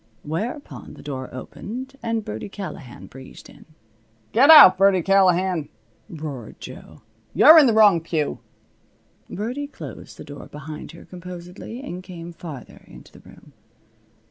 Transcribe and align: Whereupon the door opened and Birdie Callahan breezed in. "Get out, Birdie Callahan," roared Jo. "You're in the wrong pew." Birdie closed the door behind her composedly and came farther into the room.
Whereupon 0.23 0.95
the 0.95 1.03
door 1.03 1.31
opened 1.31 1.95
and 2.01 2.25
Birdie 2.25 2.49
Callahan 2.49 3.05
breezed 3.05 3.47
in. 3.51 3.65
"Get 4.31 4.49
out, 4.49 4.75
Birdie 4.75 5.03
Callahan," 5.03 5.69
roared 6.09 6.59
Jo. 6.59 7.03
"You're 7.35 7.59
in 7.59 7.67
the 7.67 7.73
wrong 7.73 8.01
pew." 8.01 8.39
Birdie 9.29 9.67
closed 9.67 10.17
the 10.17 10.23
door 10.23 10.47
behind 10.47 10.93
her 10.93 11.05
composedly 11.05 11.81
and 11.83 12.01
came 12.01 12.33
farther 12.33 12.81
into 12.87 13.11
the 13.11 13.19
room. 13.29 13.53